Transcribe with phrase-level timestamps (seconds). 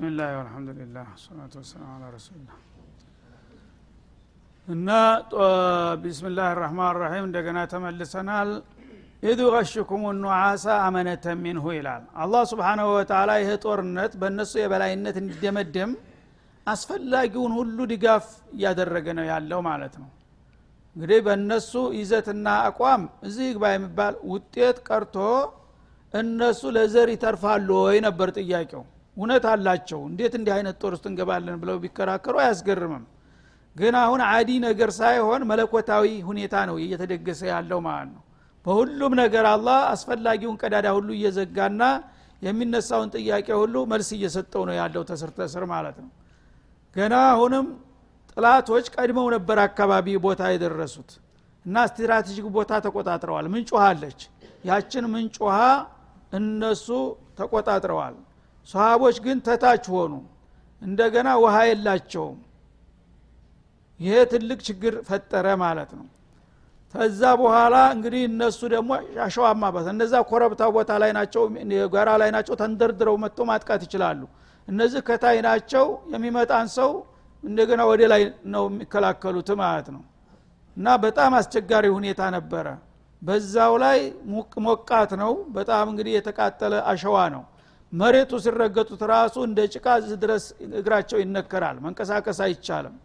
[0.00, 2.58] ብስሚላህ አልሐምዱሊላህ ሰላቱ ወሰላም አላ ረሱልላህ
[4.68, 4.88] እና
[6.02, 8.50] ቢስሚላህ ራህማን ራሒም እንደገና ተመልሰናል።
[9.22, 15.90] ኢዱ ገሽኩም ኑዓሳ አመነተ ሚንሁ ይላል። አላህ ስብሓናሁ ወተላ ይህ ጦርነት በእነሱ የበላይነት እንዲደመደም
[16.66, 18.24] አስፈላጊውን ሁሉ ድጋፍ
[18.54, 20.08] እያደረገ ነው ያለው ማለት ነው።
[20.96, 25.16] እንግዲህ በእነሱ ይዘትና አቋም እዚህ ግባ የሚባል ውጤት ቀርቶ
[26.14, 28.82] እነሱ ለዘር ይተርፋሉ ወይ ነበር ጥያቄው
[29.16, 33.04] እውነት አላቸው። እንዴት እንዲህ አይነት ጦር ውስጥ እንገባለን ብለው ቢከራከሩ አያስገርምም።
[33.76, 38.22] ግን አሁን አዲ ነገር ሳይሆን መለኮታዊ ሁኔታ ነው እየተደገሰ ያለው ማለት ነው።
[38.64, 41.82] በሁሉም ነገር አላህ አስፈላጊውን ቀዳዳ ሁሉ እየዘጋና
[42.42, 46.10] የሚነሳውን ጥያቄ ሁሉ መልስ እየሰጠው ነው ያለው ተስር ተስር ማለት ነው።
[46.96, 47.66] ገና አሁንም
[48.32, 51.10] ጥላቶች ቀድመው ነበር አካባቢ ቦታ የደረሱት
[51.64, 54.20] እና ስትራቴጂክ ቦታ ተቆጣጥረዋል። ምንጭ ውሃ አለች።
[54.64, 55.58] ያችን ምንጭ ውሃ
[56.32, 56.86] እነሱ
[57.38, 58.16] ተቆጣጥረዋል
[58.68, 60.12] ሰሃቦች ግን ተታች ሆኑ።
[60.82, 62.38] እንደገና ውሃ የላቸውም።
[64.00, 66.06] ይሄ ትልቅ ችግር ፈጠረ ማለት ነው።
[66.94, 68.90] ከዛ በኋላ እንግዲህ እነሱ ደግሞ
[69.24, 71.42] አሸዋማ ቦታ እነዛ ኮረብታ ቦታ ላይ ናቸው
[71.94, 74.20] ጋራ ላይ ናቸው ተንደርድረው መጥቶ ማጥቃት ይችላሉ።
[74.68, 76.90] እነዚህ ከታይ ናቸው የሚመጣን ሰው
[77.44, 78.22] እንደገና ወደ ላይ
[78.54, 80.02] ነው የሚከላከሉት ማለት ነው።
[80.76, 82.66] እና በጣም አስቸጋሪ ሁኔታ ነበረ።
[83.22, 83.98] በዛው ላይ
[84.66, 87.42] ሞቃት ነው። በጣም እንግዲህ የተቃጠለ አሸዋ ነው
[87.92, 89.86] መሬቱ ሲረገጡት ራሱ እንደ ጭቃ
[90.22, 90.44] ድረስ
[90.78, 92.96] እግራቸው ይነከራል። መንቀሳቀስ አይቻልም።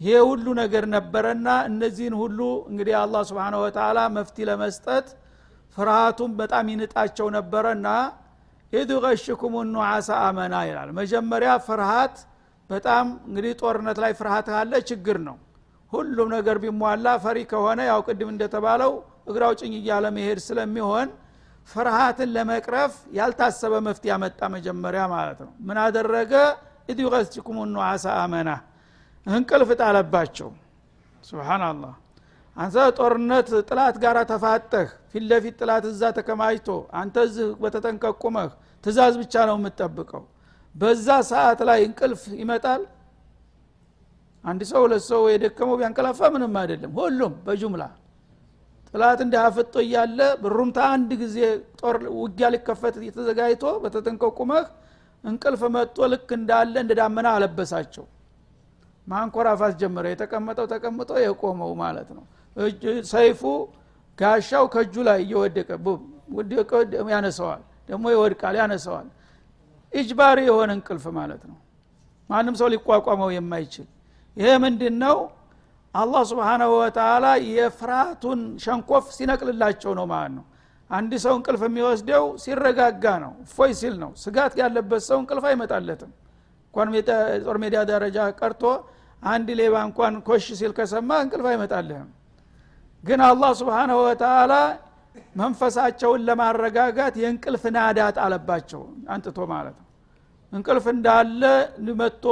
[0.00, 2.38] ይሄ ሁሉ ነገር ነበረና እነዚህን ሁሉ
[2.70, 5.06] እንግዲህ አላህ ስብን ወተላ መፍቲ ለመስጠት
[5.76, 7.88] ፍርሃቱም በጣም ይንጣቸው ነበረና
[8.72, 12.16] ኢዱ ገሽኩም ኑዓሳ አመና ይላል። መጀመሪያ ፍርሃት
[12.70, 15.36] በጣም እንግዲህ ጦርነት ላይ ፍርሃት ካለ ችግር ነው።
[15.92, 18.92] ሁሉም ነገር ቢሟላ ፈሪ ከሆነ ያው ቅድም እንደተባለው
[19.30, 21.08] እግራው ጭኝ እያለ መሄድ ስለሚሆን
[21.70, 26.32] ፍርሃትን ለመቅረፍ ያልታሰበ መፍት ያመጣ መጀመሪያ ማለት ነው። ምን አደረገ?
[26.88, 28.50] ኢድ ዩቀስችኩም ኑዓሳ አመና
[29.26, 30.48] እንቅልፍ ጣለባቸው።
[31.24, 31.94] ስብናላህ
[32.56, 36.68] አንተ ጦርነት ጥላት ጋር ተፋጠህ ፊት ለፊት ጥላት እዛ ተከማችቶ
[37.00, 38.50] አንተ እዚህ በተጠንቀቁመህ
[38.84, 40.24] ትእዛዝ ብቻ ነው የምትጠብቀው።
[40.74, 42.82] በዛ ሰዓት ላይ እንቅልፍ ይመጣል?
[44.44, 47.82] አንድ ሰው ሁለት ሰው የደከመው ቢያንቀላፋ ምንም አይደለም። ሁሉም በጁምላ
[48.94, 51.36] ጥላት እንደ አፍጦ እያለ ብሩምታ አንድ ጊዜ
[51.80, 54.64] ጦር ውጊያ ሊከፈት ተዘጋጅቶ በተጠንቀቁመህ
[55.24, 58.04] እንቅልፍ መጥቶ ልክ እንዳለ እንደ ዳመና አለበሳቸው።
[59.06, 62.24] ማንኮራፋት ጀመረ። የተቀመጠው ተቀምጦ የቆመው ማለት ነው።
[63.12, 63.42] ሰይፉ
[64.18, 65.68] ጋሻው ከእጁ ላይ እየወደቀ
[66.36, 66.70] ወደቀ
[67.12, 69.06] ያነሰዋል። ደግሞ ይወድቃል ያነሰዋል።
[69.92, 71.56] ኢጅባሪ የሆነ እንቅልፍ ማለት ነው።
[72.30, 73.86] ማንም ሰው ሊቋቋመው የማይችል
[74.36, 75.16] ይሄ ምንድን ነው
[75.94, 80.44] አላህ ስብሓናሁ ወተላ የፍርሃቱን ሸንኮፍ ሲነቅልላቸው ነው ማለት ነው።
[80.90, 86.10] አንድ ሰው እንቅልፍ የሚወስደው ሲረጋጋ ነው እፎይ ሲል ነው። ስጋት ያለበት ሰው እንቅልፍ አይመጣለትም።
[86.66, 86.88] እንኳን
[87.44, 88.62] ጦር ሜዳ ደረጃ ቀርቶ
[89.22, 92.08] አንድ ሌባ እንኳን ኮሽ ሲል ከሰማ እንቅልፍ አይመጣልህም።
[93.04, 94.52] ግን አላህ ስብሓናሁ ወተላ
[95.40, 99.86] መንፈሳቸውን ለማረጋጋት የእንቅልፍ ናዳ ጣለባቸው አንጥቶ ማለት ነው።
[100.52, 101.42] እንቅልፍ እንዳለ
[102.00, 102.24] መጥቶ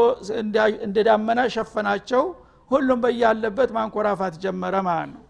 [0.85, 2.23] እንደ ዳመና ሸፈናቸው
[2.71, 5.25] ሁሉም በያለበት ማንኮራፋት ጀመረ ማለት ነው።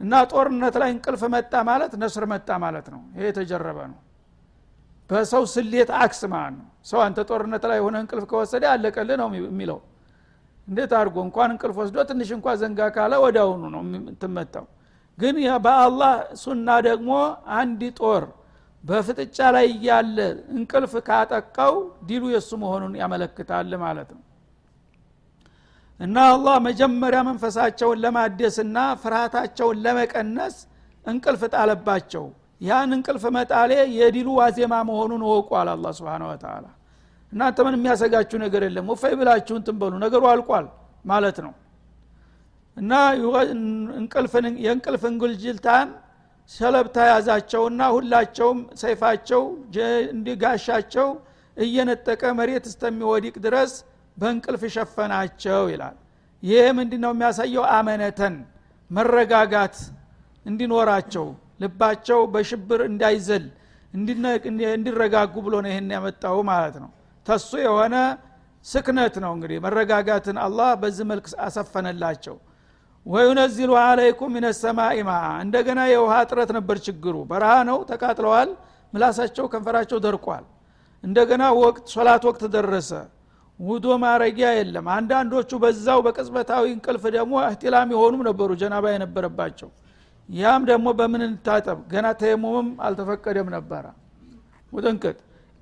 [0.00, 3.98] እና ጦርነት ላይ እንቅልፍ መጣ ማለት ነስር መጣ ማለት ነው። ይሄ የተጀረበ ነው።
[5.10, 9.78] በሰው ስሌት አክስ ማለት ነው። ሰው አንተ ጦርነት ላይ የሆነ እንቅልፍ ከወሰደ አለቀልህ ነው የሚለው።
[10.68, 14.66] እንዴት አድርጎ እንኳን እንቅልፍ ወስዶ ትንሽ እንኳ ዘንጋ ካለ ወዳውኑ ነው የምትመጣው
[15.18, 17.10] ግን በአላህ ሱና ደግሞ
[17.58, 18.24] አንድ ጦር
[18.84, 20.16] በፍጥጫ ላይ እያለ
[20.54, 21.74] እንቅልፍ ካጠቃው
[22.08, 24.22] ዲሉ የእሱ መሆኑን ያመለክታል ማለት ነው
[26.00, 30.56] እና አላህ መጀመሪያ መንፈሳቸውን ለማደስና ፍርሃታቸውን ለመቀነስ
[31.04, 32.24] እንቅልፍ ጣለባቸው።
[32.60, 36.64] ያን እንቅልፍ መጣሌ የዲሉ ዋዜማ መሆኑን ወቋል አላ ስብን ወተላ
[37.32, 40.66] እናንተ ምን የሚያሰጋችሁ ነገር የለም። ወፈይ ብላችሁ እንትን በሉ ነገሩ አልቋል
[41.04, 41.52] ማለት ነው።
[42.76, 42.92] እና
[44.64, 45.88] የእንቅልፍ እንጉልጅልታን
[46.50, 49.42] ሰለብታ ያዛቸውና ሁላቸውም ሰይፋቸው
[50.14, 51.08] እንዲጋሻቸው
[51.56, 53.72] እየነጠቀ መሬት እስተሚወዲቅ ድረስ
[54.16, 55.96] በእንቅልፍ ሸፈናቸው ይላል።
[56.42, 57.64] ይህ ምንድ ነው የሚያሳየው?
[57.76, 58.34] አመነተን
[58.90, 59.76] መረጋጋት
[60.46, 61.26] እንዲኖራቸው
[61.62, 63.44] ልባቸው በሽብር እንዳይዘል
[64.74, 66.90] እንዲረጋጉ ብሎ ነው ይህን ያመጣው ማለት ነው።
[67.26, 67.96] ተሱ የሆነ
[68.64, 72.36] ስክነት ነው እንግዲህ። መረጋጋትን አላህ በዚህ መልክ አሰፈነላቸው።
[73.06, 75.12] ወዩነዚሉ አለይኩም ምን ሰማኢ ማ።
[75.44, 78.50] እንደገና የውሃ እጥረት ነበር ችግሩ። በረሃ ነው ተቃጥለዋል
[78.92, 80.44] ምላሳቸው ከንፈራቸው ደርቋል።
[81.04, 82.90] እንደገና ወቅት ሶላት ወቅት ደረሰ
[83.60, 89.68] ውዶ ማረጊያ የለም። አንዳንዶቹ በዛው በቅጽበታዊ እንቅልፍ ደግሞ እህትላም የሆኑም ነበሩ ጀናባ የነበረባቸው።
[90.28, 91.78] ያም ደግሞ በምን እንታጠብ?
[91.92, 93.84] ገና ተየሙምም አልተፈቀደም ነበረ።
[94.72, 95.16] ውጥንቅጥ።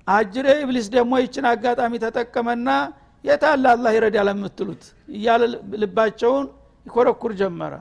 [0.07, 2.69] አጅሬ ኢብሊስ ደግሞ ይችን አጋጣሚ ተጠቀመና
[3.23, 5.41] የታለ አላህ ይረዳ ለምትሉት እያለ
[5.81, 6.45] ልባቸውን
[6.85, 7.73] ይኮረኩር ጀመረ።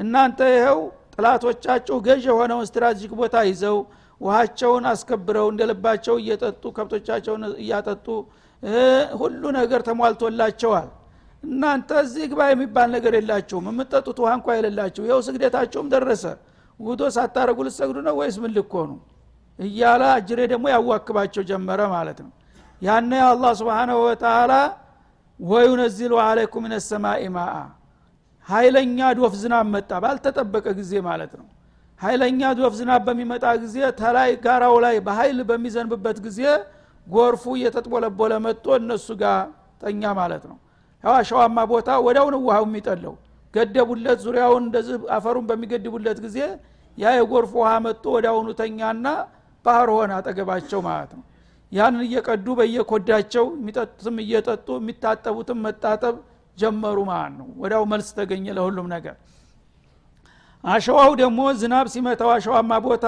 [0.00, 0.80] እናንተ ይኸው
[1.14, 3.76] ጠላቶቻችሁ ገዥ የሆነውን strategic ቦታ ይዘው
[4.20, 8.06] ውሃቸውን አስከብረው እንደ ልባቸው እየጠጡ ከብቶቻቸውን እያጠጡ
[9.20, 10.88] ሁሉ ነገር ተሟልቶላቸዋል።
[11.44, 16.24] እናንተ እዚህ ግባ የሚባል ነገር የላችሁም። የምጠጡት ውሃ እንኳ የሌላችሁ ይኸው ስግደታቸውም ደረሰ።
[16.80, 18.90] ውዶ ሳታረጉ ልትሰግዱ ነው ወይስ ምን ልኮኑ?
[19.58, 22.30] እያለ አጅሬ ደግሞ ያዋክባቸው ጀመረ ማለት ነው።
[22.82, 24.52] ያነ አላህ ስብሓናሁ ወተላ
[25.40, 27.54] ወዩነዚሉ አለይኩም ምን ሰማኢ ማአ
[28.48, 31.46] ሀይለኛ ዶፍ ዝናብ መጣ ባልተጠበቀ ጊዜ ማለት ነው።
[32.00, 36.40] ሀይለኛ ዶፍ ዝናብ በሚመጣ ጊዜ ተላይ ጋራው ላይ በሀይል በሚዘንብበት ጊዜ
[37.06, 39.40] ጎርፉ እየተጥቦለቦለ መጥቶ እነሱ ጋር
[39.82, 40.56] ተኛ ማለት ነው።
[41.04, 43.14] ያው አሸዋማ ቦታ ወዲያውን ውሃው የሚጠለው።
[43.54, 46.38] ገደቡለት ዙሪያውን እንደዚህ አፈሩን በሚገድቡለት ጊዜ
[46.98, 49.06] ያ የጎርፍ ውሃ መጥቶ ወዲያውኑ ተኛና
[49.64, 51.24] ባህር ሆነ አጠገባቸው ማለት ነው።
[51.72, 56.16] ያንን እየቀዱ በየኮዳቸው የሚጠጡትም እየጠጡ የሚታጠቡትም መጣጠብ
[56.58, 59.14] ጀመሩ ማለት ነው። ወዲያው መልስ ተገኘ ለሁሉም ነገር።
[60.64, 63.06] አሸዋው ደግሞ ዝናብ ሲመታው አሸዋማ ቦታ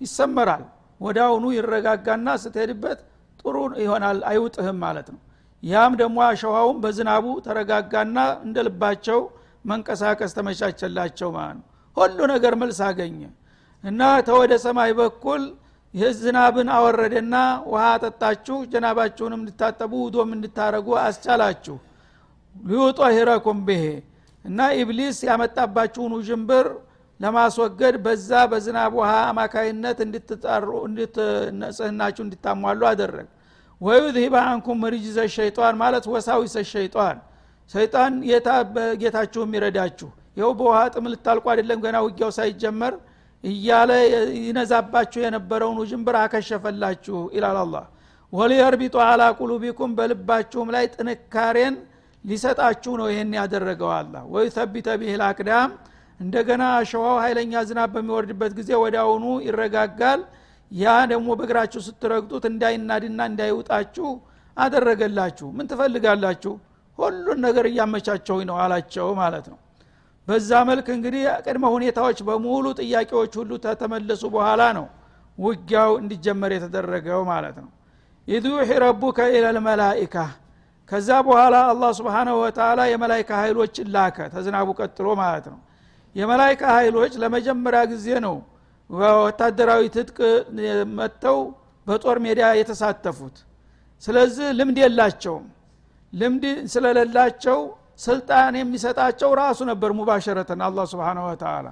[0.00, 0.64] ይሰመራል።
[1.00, 2.98] ወዳውኑ ይረጋጋና ስትሄድበት
[3.44, 5.20] ጥሩ ይሆናል አይውጥህም ማለት ነው።
[5.62, 9.20] ያም ደግሞ አሸዋውም በዝናቡ ተረጋጋና እንደ ልባቸው
[9.64, 13.20] መንቀሳቀስ ተመቻቸላቸው ማለት ነው። ሁሉ ነገር መልስ አገኘ
[13.84, 15.42] እና ተወደ ሰማይ በኩል
[16.18, 17.34] ዝናብን አወረደና
[17.72, 21.76] ውሃ አጠጣችሁ ጀናባችሁንም እንድታጠቡ ውዶም እንድታረጉ አስቻላችሁ።
[22.54, 23.84] ሊውጦ ሂረኩም ብሄ
[24.44, 26.66] እና ኢብሊስ ያመጣባችሁን ውዥንብር
[27.24, 30.68] ለማስወገድ በዛ በዝናብ ውሃ አማካይነት እንድትጠሩ
[31.60, 33.28] ንጽህናችሁ እንድታሟሉ አደረግ
[33.80, 37.16] ወዩዝሂበ አንኩም ሪጅዘ ሸይጣን ማለት ወሳዊሰ ሸይጣን።
[37.70, 38.12] ሰይጣን
[39.02, 42.94] ጌታችሁ የሚረዳችሁ። ይኸው በውሃ ጥም ልታልቁ አይደለም ገና ውጊያው ሳይጀመር
[43.44, 43.90] እያለ
[44.40, 47.76] ይነዛባችሁ የነበረውን ውዥንብር አከሸፈላችሁ ይላል አላ
[48.32, 51.74] ወሊየርቢጡ አላ ቁሉቢኩም በልባችሁም ላይ ጥንካሬን
[52.24, 55.72] ሊሰጣችሁ ነው ይህን ያደረገው አላ ወይ ተቢተ ቢህል አቅዳም
[56.24, 60.20] እንደገና አሸዋው ኃይለኛ ዝናብ በሚወርድበት ጊዜ ወዳውኑ ይረጋጋል።
[60.72, 64.08] ያ ደግሞ በእግራችሁ ስትረግጡት እንዳይናድና እንዳይውጣችሁ
[64.56, 66.52] አደረገላችሁ። ምን ትፈልጋላችሁ?
[66.98, 69.58] ሁሉን ነገር እያመቻቸው ነው አላቸው ማለት ነው።
[70.28, 74.86] በዛ መልክ እንግዲህ ቅድመ ሁኔታዎች በሙሉ ጥያቄዎች ሁሉ ተተመለሱ በኋላ ነው
[75.38, 77.70] ውጊያው እንዲጀመር የተደረገው ማለት ነው።
[78.28, 80.16] إذ يوحي ربك إلى الملائكة
[80.90, 85.58] ከዛ በኋላ አላህ سبحانه وتعالى የመላይካ ኃይሎችን ላከ። ተዝናቡ ቀጥሎ ማለት ነው
[86.16, 88.36] የመላይካ ኃይሎች ለመጀመሪያ ጊዜ ነው
[89.20, 90.18] ወታደራዊ ትጥቅ
[90.98, 91.38] መጥተው
[91.86, 93.36] በጦር ሜዳ የተሳተፉት።
[94.02, 95.46] ስለዚህ ልምድ የላቸውም።
[96.12, 97.58] ልምድ ስለሌላቸው
[98.00, 101.66] ስልጣን የሚሰጣቸው ራሱ ነበር ሙባሸረተን አላ ስብን ወተላ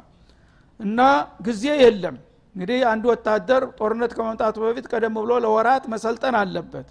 [0.81, 1.01] እና
[1.47, 2.17] ጊዜ የለም።
[2.55, 6.89] እንግዲህ አንድ ወታደር ጦርነት ከመምጣቱ በፊት ቀደም ብሎ ለወራት መሰልጠን አለበት።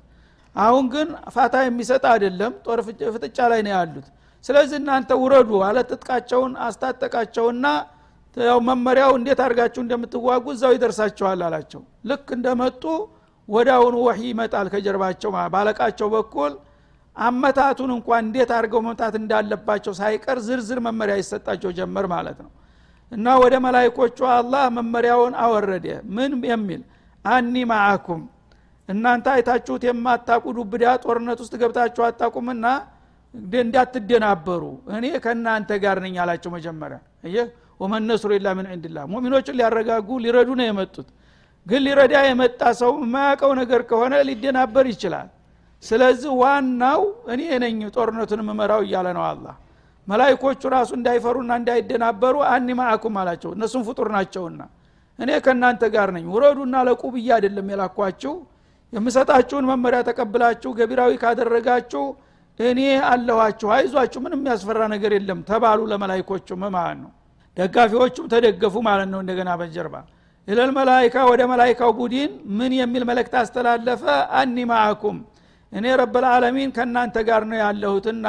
[0.55, 2.79] አሁን ግን ፋታ የሚሰጥ አይደለም። ጦር
[3.15, 4.07] ፍጥጫ ላይ ነው ያሉት
[4.45, 7.65] ስለዚህ እናንተ ውረዱ አለ ትጥቃቸውን አስታጠቃቸውና
[8.37, 12.83] ያው መመሪያው እንዴት አድርጋችሁ እንደምትዋጉ እዛው ይደርሳቸዋል አላቸው። ልክ እንደመጡ
[13.49, 16.51] ወዳውኑ ወህይ ይመጣል ከጀርባቸው ባለቃቸው በኩል
[17.15, 22.51] አመታቱን እንኳን እንዴት አድርገው መምጣት እንዳለባቸው ሳይቀር ዝርዝር መመሪያ ይሰጣቸው ጀመር ማለት ነው።
[23.11, 25.85] እና ወደ መላይኮቹ አላህ መመሪያውን አወረደ።
[26.15, 26.81] ምን የሚል?
[27.25, 28.21] አኒ ማአኩም
[28.89, 32.65] እናንተ አይታችሁት የማታቁ ዱብዳ ጦርነት ውስጥ ገብታችሁ አታቁምና
[33.61, 34.63] እንዳትደናበሩ።
[34.95, 36.97] እኔ ከእናንተ ጋር ነኝ አላቸው መጀመሪያ።
[37.27, 37.47] እየህ
[37.79, 41.07] ወመን ነስሩ ምን ዕንድላ ሙሚኖችን ሊያረጋጉ ሊረዱ ነው የመጡት።
[41.67, 45.27] ግን ሊረዳ የመጣ ሰው የማያውቀው ነገር ከሆነ ሊደናበር ይችላል።
[45.83, 47.01] ስለዚህ ዋናው
[47.33, 49.45] እኔ ነኝ ጦርነቱን ምመራው እያለ ነው አላ
[50.07, 54.61] መላይኮቹ ራሱ እንዳይፈሩና እንዳይደናበሩ አኒ ማአኩም አላቸው። እነሱም ፍጡር ናቸውና
[55.19, 58.33] እኔ ከእናንተ ጋር ነኝ። ውረዱና ለቁ ብዬ አይደለም የላኳችሁ።
[58.93, 62.03] የምሰጣችሁን መመሪያ ተቀብላችሁ ገቢራዊ ካደረጋችሁ
[62.61, 67.11] እኔ አለኋችሁ አይዟችሁ ምንም የሚያስፈራ ነገር የለም ተባሉ ለመላይኮቹም ማለት ነው።
[67.57, 69.95] ደጋፊዎቹም ተደገፉ ማለት ነው እንደገና በጀርባ።
[70.47, 74.03] ኢለል መላይካ ወደ መላይካው ቡድን ምን የሚል መልእክት አስተላለፈ?
[74.39, 75.17] አኒ ማአኩም
[75.71, 78.27] እኔ ረበልዓለሚን ከእናንተ ጋር ነው ያለሁትና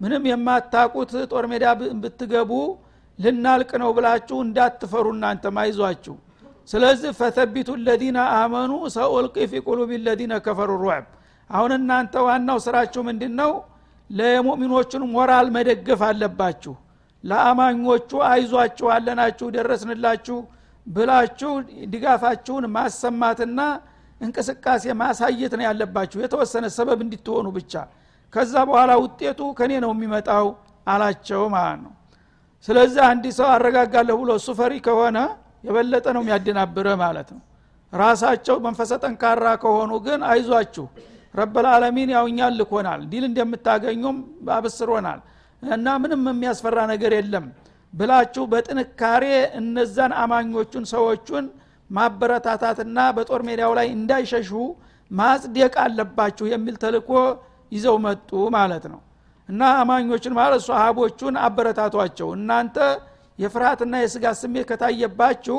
[0.00, 1.64] ምንም የማታቁት ጦር ሜዳ
[2.02, 2.52] ብትገቡ
[3.18, 6.14] ልናልቅ ነው ብላችሁ እንዳትፈሩ እናንተ ማይዟችሁ
[6.68, 11.04] ስለዚህ ፈተቢቱ ለዚነ አመኑ ሰኡልቂ ፊ ቁሉብ ለዚነ ከፈሩ ሩዕብ
[11.50, 13.52] አሁን እናንተ ዋናው ስራችሁ ምንድን ነው
[14.10, 16.74] ለሙእሚኖቹን ሞራል መደገፍ አለባችሁ።
[17.24, 20.38] ለአማኞቹ አይዟችሁ አለናችሁ ደረስንላችሁ
[20.86, 21.50] ብላችሁ
[21.92, 23.58] ድጋፋችሁን ማሰማትና
[24.20, 27.72] እንቅስቃሴ ማሳየት ነው ያለባችሁ። የተወሰነ ሰበብ እንድትሆኑ ብቻ።
[28.32, 30.46] ከዛ በኋላ ውጤቱ ከኔ ነው የሚመጣው
[30.86, 31.92] አላቸው ማለት ነው።
[32.68, 35.18] ስለዚህ አንድ ሰው አረጋጋለሁ ብሎ እሱ ፈሪ ከሆነ
[35.66, 37.40] የበለጠ ነው የሚያደናብረ ማለት ነው።
[37.92, 40.84] ራሳቸው መንፈሰ ጠንካራ ከሆኑ ግን አይዟችሁ
[41.34, 44.16] ረበልዓለሚን ያው እኛን ልኮናል ዲል እንደምታገኙም
[44.56, 45.20] አብስሮናል
[45.62, 47.46] እና ምንም የሚያስፈራ ነገር የለም
[47.92, 49.24] ብላችሁ በጥንካሬ
[49.60, 51.46] እነዛን አማኞቹን ሰዎቹን
[51.90, 54.50] ማበረታታትና በጦር ሜዳው ላይ እንዳይሸሹ
[55.10, 57.10] ማጽደቅ አለባችሁ የሚል ተልኮ
[57.72, 59.00] ይዘው መጡ ማለት ነው።
[59.48, 62.76] እና አማኞችን ማለት ሷሃቦቹን አበረታቷቸው። እናንተ
[63.38, 65.58] የፍርሃትና የስጋት ስሜት ከታየባችሁ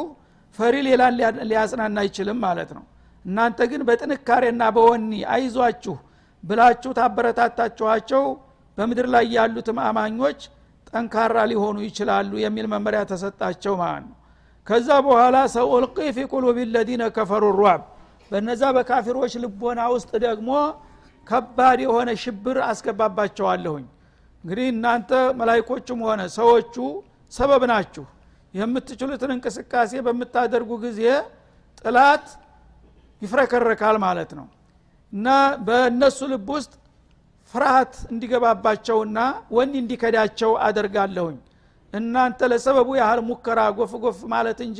[0.59, 1.13] ፈሪ ሌላን
[1.49, 2.83] ሊያጽናና አይችልም ማለት ነው
[3.25, 5.95] እናንተ ግን በጥንካሬና በወኒ አይዟችሁ
[6.43, 8.23] ብላችሁ ታበረታታችኋቸው።
[8.77, 10.39] በምድር ላይ ያሉትም አማኞች
[10.89, 14.15] ጠንካራ ሊሆኑ ይችላሉ የሚል መመሪያ ተሰጣቸው ማለት ነው።
[14.67, 17.81] ከዛ በኋላ ሰኡልቂ ፊ ቁሉብ ለዚነ ከፈሩ ሯብ
[18.31, 20.49] በነዛ በካፊሮች ልቦና ውስጥ ደግሞ
[21.27, 23.85] ከባድ የሆነ ሽብር አስገባባቸዋለሁኝ።
[24.43, 25.09] እንግዲህ እናንተ
[25.39, 26.75] መላይኮቹም ሆነ ሰዎቹ
[27.31, 28.05] ሰበብ ናችሁ።
[28.53, 31.01] የምትችሉትን እንቅስቃሴ በምታደርጉ ጊዜ
[31.81, 32.25] ጥላት
[33.21, 34.47] ይፍረከረካል ማለት ነው።
[35.13, 35.27] እና
[35.65, 36.73] በእነሱ ልብ ውስጥ
[37.53, 39.19] ፍርሃት እንዲገባባቸውና
[39.55, 41.37] ወኒ እንዲከዳቸው አደርጋለሁኝ።
[41.93, 44.79] እናንተ ለሰበቡ ያህል ሙከራ ጎፍ ጎፍ ማለት እንጂ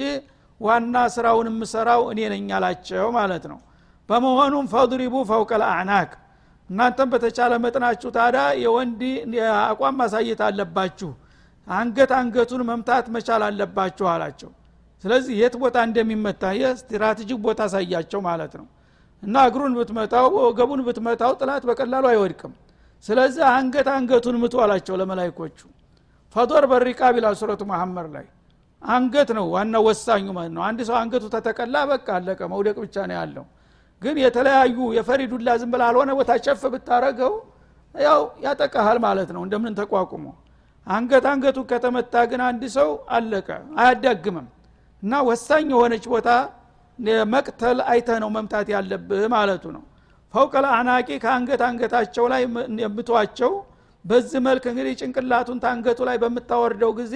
[0.62, 3.60] ዋና ስራውን የምሰራው እኔ ነኝ አላቸው ማለት ነው።
[4.10, 6.10] በመሆኑም ፈድሪቡ ፈውቀል አዕናቅ
[6.69, 9.01] እናንተም በተቻለ መጥናችሁ ታዳ የወንድ
[9.62, 11.10] አቋም ማሳየት አለባችሁ
[11.67, 14.51] አንገት አንገቱን መምታት መቻል አለባችሁ አላቸው
[15.03, 18.65] ስለዚህ የት ቦታ እንደሚመታ የስትራቴጂክ ቦታ አሳያቸው ማለት ነው።
[19.24, 22.53] እና እግሩን ብትመታው ወገቡን ብትመታው ጥላት በቀላሉ አይወድቅም።
[23.05, 25.58] ስለዚህ አንገት አንገቱን ምቱ አላቸው ለመላይኮቹ
[26.36, 28.25] ፈጦር በሪቃብ ይላል ሱረቱ መሐመድ ላይ
[28.81, 33.15] አንገት ነው ዋናው ወሳኙ ማለት ነው። አንድ ሰው አንገቱ ተተቀላ በቃ አለቀ መውደቅ ብቻ ነው
[33.20, 33.46] ያለው።
[34.01, 37.34] ግን የተለያዩ የፈሪ ዱላ ዝም ብላ አልሆነ ቦታ ቸፍ ብታረገው
[37.96, 40.25] ያው ያጠቃሃል ማለት ነው። እንደምን ተቋቁሞ
[40.88, 44.48] አንገት አንገቱ ከተመታ ግን አንድ ሰው አለቀ አያዳግምም
[45.03, 46.29] እና ወሳኝ የሆነች ቦታ
[47.34, 49.84] መቅተል አይተህ ነው መምታት ያለብህ ማለቱ ነው።
[50.34, 52.41] ፈውቀል አናቂ ከአንገት አንገታቸው ላይ
[52.84, 53.51] የምቷቸው
[54.05, 57.15] በዚህ መልክ እንግዲህ ጭንቅላቱን ታንገቱ ላይ በምታወርደው ጊዜ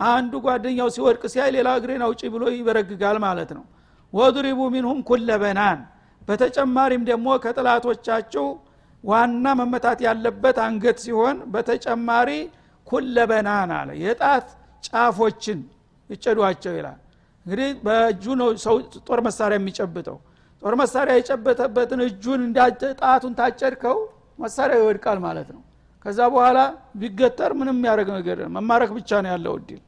[0.00, 3.64] አንዱ ጓደኛው ሲወድቅ ሲያይ ሌላ እግሬን አውጪ ብሎ ይበረግጋል ማለት ነው።
[4.12, 5.80] ወድሪቡ ሚንሁም ኩለ በናን።
[6.22, 8.46] በተጨማሪም ደግሞ ከጥላቶቻቸው
[9.04, 12.30] ዋና መመታት ያለበት አንገት ሲሆን በተጨማሪ
[12.86, 14.48] ኩለ በናን አለ። የጣት
[14.84, 15.60] ጫፎችን
[16.10, 16.98] ይጨዷቸው ይላል
[17.46, 18.76] እንግዲህ በእጁ ነው ሰው
[19.08, 20.16] ጦር መሳሪያ የሚጨብጠው።
[20.62, 22.42] ጦር መሳሪያ የጨበተበትን እጁን
[23.00, 23.98] ጣቱን ታጨድከው
[24.38, 25.62] መሳሪያ ይወድቃል ማለት ነው።
[26.04, 26.58] ከዛ በኋላ
[27.00, 29.80] ቢገጠር ምንም ያደረግ ነገር መማረክ ብቻ ነው ያለው እድል።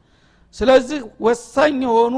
[0.54, 2.16] ስለዚህ ወሳኝ የሆኑ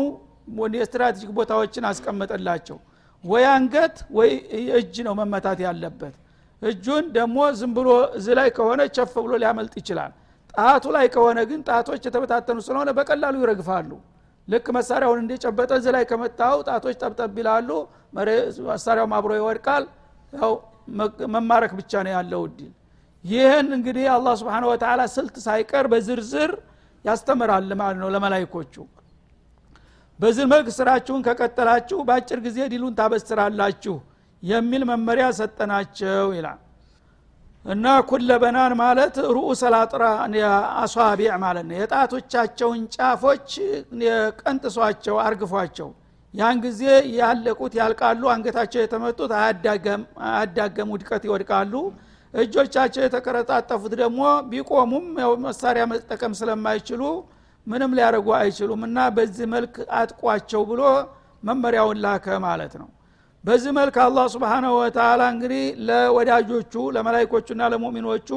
[0.76, 2.78] የስትራቴጂክ ቦታዎችን አስቀመጠላቸው።
[3.24, 4.30] ወይ አንገት ወይ
[4.78, 6.14] እጅ ነው መመታት ያለበት።
[6.62, 7.88] እጁን ደግሞ ዝም ብሎ
[8.18, 10.12] እዚ ላይ ከሆነ ቸፍ ብሎ ሊያመልጥ ይችላል።
[10.54, 13.90] ጣቱ ላይ ከሆነ ግን ጣቶች የተበታተኑ ስለሆነ በቀላሉ ይረግፋሉ
[14.48, 17.68] ልክ መሳሪያውን እንደጨበጠ እዚ ላይ ከመታው ጣቶች ጠብጠብ ይላሉ።
[18.68, 19.84] መሳሪያው አብሮ ይወድቃል።
[20.32, 20.52] ያው
[21.34, 22.72] መማረክ ብቻ ነው ያለው እድል።
[23.24, 26.50] ይህን እንግዲህ አላህ ስብሓን ወተላ ስልት ሳይቀር በዝርዝር
[27.04, 28.74] ያስተምራል ማለት ነው ለመላይኮቹ
[30.18, 33.96] በዚህ መልክ ስራችሁን ከቀጠላችሁ በአጭር ጊዜ ዲሉን ታበስራላችሁ
[34.42, 36.60] የሚል መመሪያ ሰጠናቸው ይላል
[37.64, 40.02] እና ኩለ በናን ማለት ሩኡስ ላጥራ
[40.80, 43.48] አሷቢዕ ማለት ነው። የጣቶቻቸውን ጫፎች
[44.40, 45.88] ቀንጥሷቸው አርግፏቸው።
[46.34, 46.82] ያን ጊዜ
[47.18, 51.74] ያለቁት ያልቃሉ አንገታቸው የተመጡት አያዳገም ውድቀት ይወድቃሉ።
[52.34, 55.04] እጆቻቸው የተቀረጣጠፉት ደግሞ ቢቆሙም
[55.44, 57.02] መሳሪያ መጠቀም ስለማይችሉ
[57.66, 60.82] ምንም ሊያደርጉ አይችሉም እና በዚህ መልክ አጥቋቸው ብሎ
[61.42, 62.88] መመሪያውን ላከ ማለት ነው
[63.44, 68.28] በዚህ መልክ አላህ ስብሓናሁ ወተላ እንግዲህ ለወዳጆቹ ለመላይኮቹና ለሙሚኖቹ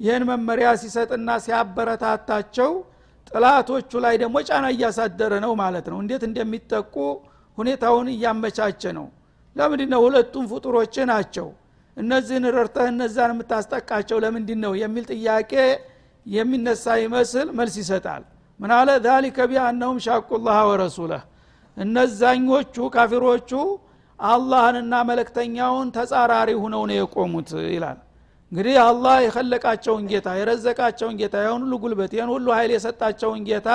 [0.00, 2.70] ይህን መመሪያ ሲሰጥና ሲያበረታታቸው
[3.30, 6.94] ጥላቶቹ ላይ ደግሞ ጫና እያሳደረ ነው ማለት ነው። እንዴት እንደሚጠቁ
[7.58, 9.06] ሁኔታውን እያመቻቸ ነው።
[9.56, 11.48] ለምንድ ነው ሁለቱም ፍጡሮች ናቸው?
[11.96, 15.52] እነዚህን ረርተህ እነዛን የምታስጠቃቸው ለምንድ ነው የሚል ጥያቄ
[16.26, 18.22] የሚነሳ ይመስል መልስ ይሰጣል።
[18.60, 21.22] ምናለ ዛሊከ ቢአነሁም ሻቁላህ ወረሱለህ።
[21.76, 23.50] እነዛኞቹ ካፊሮቹ
[24.22, 27.98] አላህንና መለክተኛውን ተጻራሪ ሁነው ነው የቆሙት ይላል።
[28.52, 33.68] እንግዲህ አላህ የከለቃቸውን ጌታ የረዘቃቸውን ጌታ ይህን ሁሉ ጉልበት ይህን ሁሉ ኃይል የሰጣቸውን ጌታ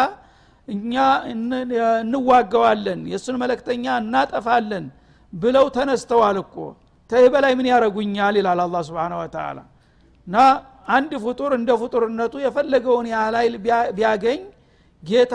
[0.68, 0.94] እኛ
[2.04, 4.86] እንዋገዋለን የእሱን መለክተኛ እናጠፋለን
[5.34, 6.56] ብለው ተነስተዋል እኮ።
[7.10, 9.58] ተይ በላይ ምን ያረጉኛል ይላል አላ ስብን ወተላ
[10.27, 10.38] እና
[10.96, 13.56] አንድ ፍጡር እንደ ፍጡርነቱ የፈለገውን ያህል ኃይል
[13.98, 14.42] ቢያገኝ
[15.04, 15.34] ጌታ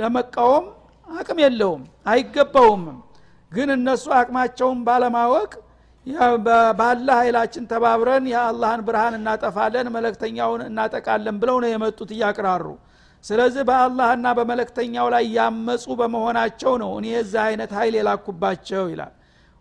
[0.00, 0.66] ለመቃወም
[1.06, 2.98] አቅም የለውም አይገባውምም
[3.52, 5.50] ግን እነሱ አቅማቸውን ባለማወቅ
[6.78, 12.64] ባለ ኃይላችን ተባብረን የአላህን ብርሃን እናጠፋለን መለክተኛውን እናጠቃለን ብለው ነው የመጡት እያቅራሩ።
[13.24, 19.12] ስለዚህ በአላህና በመለክተኛው ላይ ያመፁ በመሆናቸው ነው እኔ የዛ አይነት ኃይል የላኩባቸው ይላል።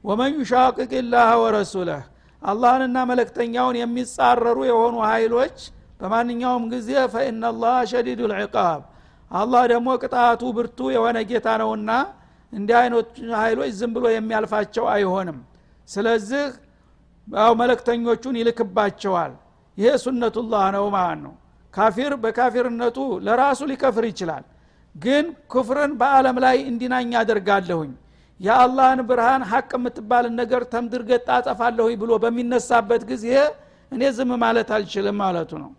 [0.03, 2.01] ወመን ዩሻቅቅ ላህ ወረሱለህ
[2.41, 5.57] አላህንና መለክተኛውን የሚጻረሩ የሆኑ ኃይሎች
[5.99, 8.79] በማንኛውም ጊዜ ፈኢናላህ ሸዲዱ ልዕቃብ
[9.31, 11.91] አላህ ደግሞ ቅጣቱ ብርቱ የሆነ ጌታ ነውና
[12.53, 15.37] እንዲህ አይነት ኃይሎች ዝም ብሎ የሚያልፋቸው አይሆንም።
[15.89, 16.43] ስለዚህ
[17.27, 19.33] ያው መለክተኞቹን ይልክባቸዋል።
[19.77, 21.33] ይሄ ሱነቱላህ ነው ማለት ነው።
[21.73, 24.43] ካፊር በካፊርነቱ ለራሱ ሊከፍር ይችላል።
[24.95, 27.91] ግን ክፍርን በአለም ላይ እንዲናኝ አደርጋለሁኝ።
[28.39, 31.29] የአላህን ብርሃን ሀቅ የምትባልን ነገር ተምድር ገጣ
[32.01, 33.25] ብሎ በሚነሳበት ጊዜ
[33.91, 35.71] እኔ ዝም ማለት አልችልም ማለቱ ነው።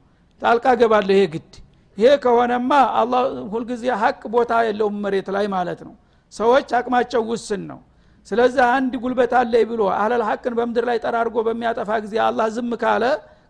[0.43, 1.52] ጣልቃ ገባለሁ ይሄ ግድ።
[1.99, 5.95] ይሄ ከሆነማ አላህ ሁልጊዜ ሀቅ ቦታ የለውም መሬት ላይ ማለት ነው
[6.33, 7.81] ሰዎች አቅማቸው ውስን ነው።
[8.27, 13.05] ስለዚህ አንድ ጉልበት አለይ ብሎ አህለል ሀቅን በምድር ላይ ጠራርጎ በሚያጠፋ ጊዜ አላህ ዝም ካለ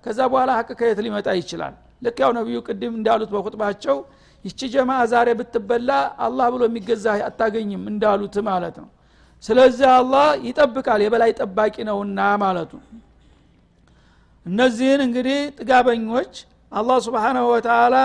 [0.05, 1.75] ከዛ በኋላ ሀቅ ከየት ሊመጣ ይችላል?
[2.03, 3.97] ልክ ያው ነቢዩ ቅድም እንዳሉት በቁጥባቸው
[4.45, 5.91] ይቺ ጀማ ዛሬ ብትበላ
[6.27, 8.89] አላህ ብሎ የሚገዛ አታገኝም እንዳሉት ማለት ነው።
[9.45, 12.73] ስለዚህ አላህ ይጠብቃል የበላይ ጠባቂ ነውና ማለቱ።
[14.47, 16.33] እነዚህን እንግዲህ ጥጋበኞች
[16.73, 17.97] አላህ ስብሓናሁ ወተላ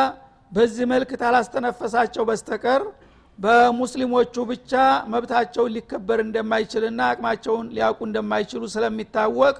[0.51, 2.81] በዚህ መልክ ታላስተነፈሳቸው በስተቀር
[3.39, 4.71] በሙስሊሞቹ ብቻ
[5.11, 9.55] መብታቸውን ሊከበር እንደማይችልና አቅማቸውን ሊያውቁ እንደማይችሉ ስለሚታወቅ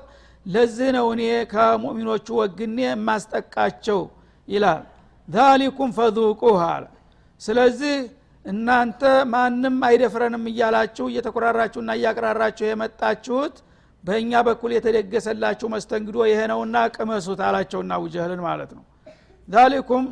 [0.46, 4.00] ለዚህ ነው እኔ ከሙእሚኖቹ ወግኔ የማስጠቃቸው
[4.48, 4.82] ይላል።
[5.28, 6.84] ዛሊኩም ፈذቁህ አለ።
[7.42, 7.96] ስለዚህ
[8.46, 13.56] እናንተ ማንም አይደፍረንም እያላችሁ እየተኮራራችሁና እያቅራራችሁ የመጣችሁት
[14.04, 18.84] በእኛ በኩል የተደገሰላችሁ መስተንግዶ ይሄ ነውና ቅመሱት አላቸውና ውጀህልን ማለት ነው።
[19.48, 20.04] ዛሊኩም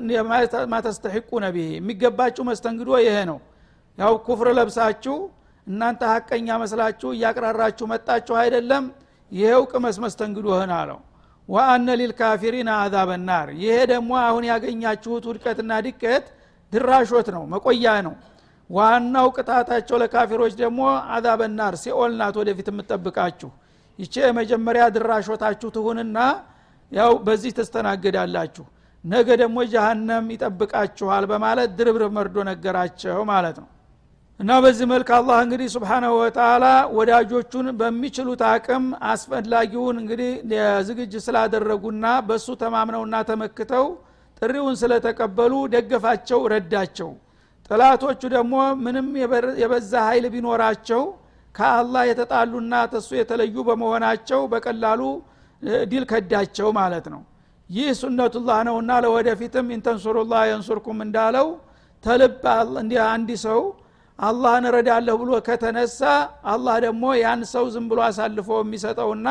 [0.74, 3.38] ማተስተሒቁነ ብሄ የሚገባችሁ መስተንግዶ ይሄ ነው
[3.98, 5.16] ያው ኩፍር ለብሳችሁ
[5.68, 8.84] እናንተ ሀቀኛ መስላችሁ እያቅራራችሁ መጣችሁ አይደለም?
[9.32, 11.00] ይሄው ቅመስ መስተንግዶህን አለው።
[11.50, 16.26] ወአነ ሊልካፊሪን አዛበ ናር። ይሄ ደግሞ አሁን ያገኛችሁት ውድቀትና ድቀት
[16.72, 18.14] ድራሾት ነው መቆያ ነው።
[18.70, 20.80] ዋናው ቅጣታቸው ለካፊሮች ደግሞ
[21.16, 23.50] አዛበ ናር ሲኦል ወደፊት የምጠብቃችሁ
[24.00, 26.18] ይቼ የመጀመሪያ ድራሾታችሁ ትሁንና
[26.92, 28.66] ያው በዚህ ተስተናግዳላችሁ
[29.04, 33.70] ነገ ደግሞ ጀሃነም ይጠብቃችኋል በማለት ድርብርብ መርዶ ነገራቸው ማለት ነው
[34.40, 36.66] እና በዚህ መልክ አላህ እንግዲህ ስብሓናሁ ወተላ
[36.98, 40.32] ወዳጆቹን በሚችሉት አቅም አስፈላጊውን እንግዲህ
[40.88, 43.86] ዝግጅ ስላደረጉና በእሱ ተማምነውና ተመክተው
[44.42, 47.12] ጥሪውን ስለተቀበሉ ደገፋቸው ረዳቸው።
[47.70, 49.08] ጥላቶቹ ደግሞ ምንም
[49.62, 51.04] የበዛ ኃይል ቢኖራቸው
[51.56, 55.02] ከአላህ የተጣሉና ተሱ የተለዩ በመሆናቸው በቀላሉ
[55.92, 57.22] ዲል ከዳቸው ማለት ነው።
[57.70, 61.48] ይህ ሱነቱላህ ነውና ለወደፊትም ኢንተንሱሩላህ የንሱርኩም እንዳለው
[62.04, 62.44] ተልብ
[63.08, 63.62] አንድ ሰው
[64.20, 66.00] አላህን እረዳለሁ ብሎ ከተነሳ
[66.54, 69.28] አላህ ደግሞ ያን ሰው ዝም ብሎ አሳልፎ የሚሰጠውና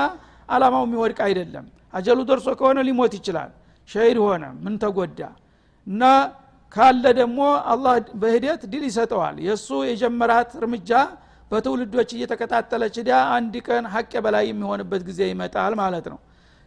[0.49, 3.51] አላማው የሚወድቅ አይደለም። አጀሉ ደርሶ ከሆነ ሊሞት ይችላል።
[3.89, 5.21] ሸሂድ ሆነ ምን ተጎዳ?
[5.87, 6.03] እና
[6.73, 7.41] ካለ ደግሞ
[7.73, 10.91] አላህ በሂደት ድል ይሰጠዋል። የእሱ የጀመራት እርምጃ
[11.51, 16.19] በትውልዶች እየተቀጣጠለች ዳ አንድ ቀን ሀቅ በላይ የሚሆንበት ጊዜ ይመጣል ማለት ነው።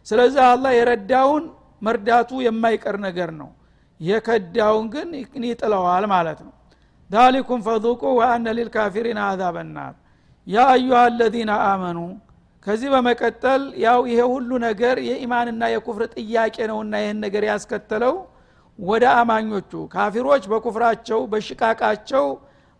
[0.06, 1.44] ስለዚህ አላህ የረዳውን
[1.82, 3.50] መርዳቱ የማይቀር ነገር ነው።
[4.00, 5.08] የከዳውን ግን
[5.44, 6.52] ይጥለዋል ማለት ነው
[7.10, 9.94] ዛሊኩም ፈذቁ ወአነ ሊልካፊሪን አዛበ ናር
[10.46, 11.98] ያ አዩሃ አለዚነ አመኑ
[12.66, 18.14] ከዚህ በመቀጠል ያው ይሄ ሁሉ ነገር የኢማንና የኩፍር ጥያቄ ነውና ይህን ነገር ያስከተለው
[18.78, 22.26] ወደ አማኞቹ ካፊሮች በኩፍራቸው በሽቃቃቸው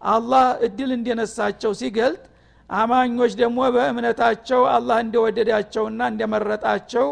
[0.01, 2.23] አላህ እድል እንደነሳቸው ሲገልጥ
[2.71, 7.07] አማኞች ደግሞ በእምነታቸው አላህ እንደወደዳቸውና እንደመረጣቸው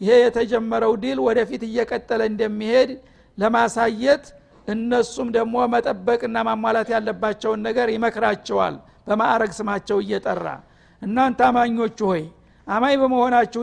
[0.00, 2.90] ይሄ የተጀመረው ድል ወደፊት እየቀጠለ እንደሚሄድ
[3.38, 4.24] ለማሳየት
[4.68, 8.76] እነሱም ደግሞ መጠበቅና ማሟላት ያለባቸውን ነገር ይመክራቸዋል።
[9.08, 10.46] በማዕረግ ስማቸው እየጠራ
[11.02, 12.22] እናንተ አማኞች ሆይ
[12.66, 13.60] አማኝ በመሆናችሁ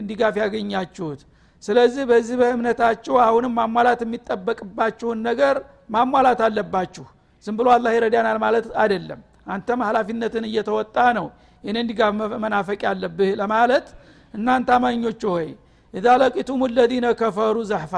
[0.00, 1.20] እንዲጋፍ ያገኛችሁት።
[1.62, 5.56] ስለዚህ በዚህ በእምነታችሁ አሁንም ማሟላት የሚጠበቅባችሁን ነገር
[5.90, 7.04] ማሟላት አለባችሁ።
[7.44, 11.26] ዝም ብሎ አላህ ይረዳናል ማለት አይደለም። አንተም ሀላፊነትን እየተወጣ ነው።
[11.64, 12.12] የኔን ድጋፍ
[12.44, 13.86] መናፈቅ ያለብህ ለማለት
[14.34, 15.46] እናንተ አማኞች ሆይ
[15.94, 17.94] ኢዛ ለቂቱም ለዚነ ከፈሩ ዘሕፋ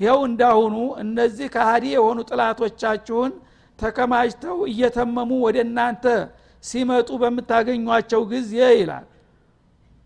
[0.00, 3.32] ይኸው እንዳሁኑ እነዚህ ከሃዲ የሆኑ ጥላቶቻችሁን
[3.78, 6.04] ተከማችተው እየተመሙ ወደ እናንተ
[6.64, 9.06] ሲመጡ በምታገኟቸው ጊዜ ይላል።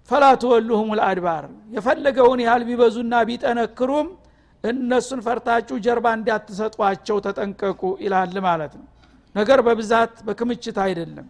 [0.09, 1.45] ፈላ ትወሉሁም ልአድባር
[1.75, 4.09] የፈለገውን ያህል ቢበዙና ቢጠነክሩም
[4.65, 8.87] እነሱን ፈርታችሁ ጀርባ እንዳትሰጧቸው ተጠንቀቁ ይላል ማለት ነው።
[9.35, 11.27] ነገር በብዛት በክምችት አይደለም።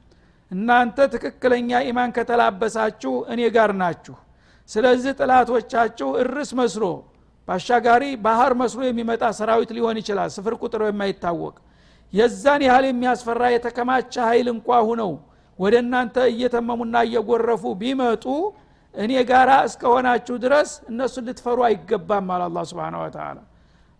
[0.50, 4.16] እናንተ ትክክለኛ ኢማን ከተላበሳችሁ እኔ ጋር ናችሁ።
[4.70, 6.84] ስለዚህ ጥላቶቻችሁ እርስ መስሎ
[7.48, 11.56] ባሻጋሪ ባህር መስሎ የሚመጣ ሰራዊት ሊሆን ይችላል ስፍር ቁጥር የማይታወቅ።
[12.12, 15.12] የዛን ያህል የሚያስፈራ የተከማቸ ኃይል እንኳ ሁነው
[15.58, 18.24] ወደ እናንተ እየተመሙና እየጎረፉ ቢመጡ
[18.94, 23.38] እኔ ጋራ እስከሆናችሁ ድረስ እነሱን ልትፈሩ አይገባም አለ አላ ስብን ወተላ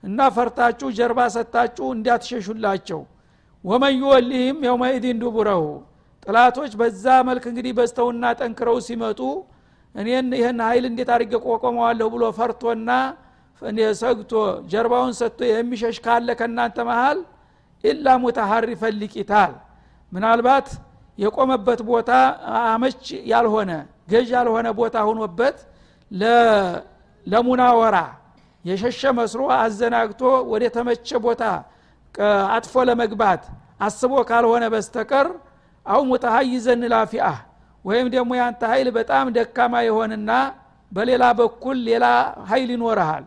[0.05, 3.01] እና ፈርታችሁ ጀርባ ሰታችሁ እንዳትሸሹላቸው
[3.65, 5.63] ወመን ዩወሊህም የውመኢድን ዱቡረሁ።
[6.27, 9.21] ጥላቶች በዛ መልክ እንግዲህ በስተውና ጠንክረው ሲመጡ
[9.95, 12.91] እኔን ይህን ሀይል እንዴት አድርጌ ቆቆመዋለሁ ብሎ ፈርቶና
[14.01, 14.33] ሰግቶ
[14.71, 17.19] ጀርባውን ሰጥቶ የሚሸሽ ካለ ከእናንተ መሃል
[17.85, 19.53] ኢላ ሙተሐሪፈን ሊቂታል።
[20.13, 20.69] ምናልባት
[21.19, 22.11] የቆመበት ቦታ
[22.65, 23.71] አመች ያልሆነ
[24.11, 25.57] ገዥ ያልሆነ ቦታ ሁኖበት
[27.27, 27.97] ለሙናወራ
[28.65, 31.43] የሸሸ መስሎ አዘናግቶ ወደ ተመቸ ቦታ
[32.57, 33.43] አጥፎ ለመግባት
[33.87, 35.27] አስቦ ካልሆነ በስተቀር
[35.87, 37.27] አው ሙተሀይዘን ላፊአ
[37.85, 40.31] ወይም ደግሞ ያንተ ኃይል በጣም ደካማ የሆንና
[40.93, 42.07] በሌላ በኩል ሌላ
[42.51, 43.25] ኃይል ይኖርሃል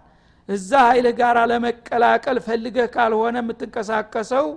[0.50, 4.48] እዛ ኃይል ጋር ለመቀላቀል ፈልገህ ካልሆነ የምትንቀሳቀሰው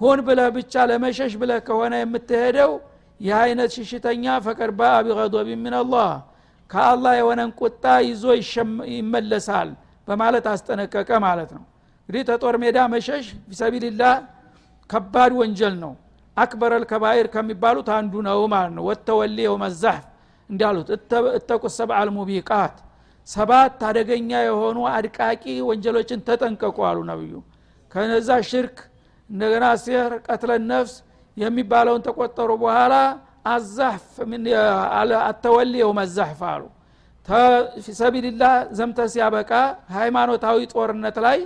[0.00, 2.72] ሁን ብለህ ብቻ ለመሸሽ ብለህ ከሆነ የምትሄደው
[3.20, 6.10] ይህ አይነት ሽሽተኛ ፈቀድ ባአ ቢቀዶቢ ሚንላህ
[6.70, 8.24] ከአላህ የሆነን ቁጣ ይዞ
[8.94, 9.70] ይመለሳል
[10.08, 11.64] በማለት አስጠነቀቀ ማለት ነው።
[12.00, 14.14] እንግዲህ ተጦር ሜዳ መሸሽ ፊሰቢልላህ
[14.90, 15.92] ከባድ ወንጀል ነው።
[16.36, 20.04] አክበር አልከባይር ከሚባሉት አንዱ ነው ማለት ነው። ወተወሌ የውመዛህፍ
[20.50, 20.88] እንዳሉት
[21.36, 21.62] እተቁ
[21.98, 22.76] አልሙቢቃት
[23.28, 27.32] ሰባት አደገኛ የሆኑ አድቃቂ ወንጀሎችን ተጠንቀቁ አሉ ነብዩ።
[27.92, 28.76] ከነዛ ሽርክ
[29.30, 30.94] እንደገና ሲህር ቀትለ ነፍስ
[31.36, 32.94] የሚባለውን ተቆጠሩ በኋላ
[33.50, 34.06] አዛህፍ
[35.24, 36.62] አተወሊ የውመዛህፍ አሉ።
[37.86, 39.50] ፊሰቢልላህ ዘምተ ሲያበቃ
[39.96, 41.38] ሃይማኖታዊ ጦርነት ላይ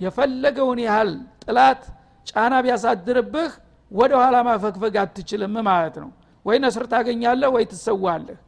[0.00, 1.10] የፈለገውን ያህል
[1.44, 1.82] ጥላት
[2.26, 3.52] ጫና ቢያሳድርብህ
[3.90, 6.10] ወደ ኋላ ማፈግፈግ አትችልም ማለት ነው።
[6.44, 8.38] ወይ ነስር ታገኛለህ ወይ ትሰዋለህ።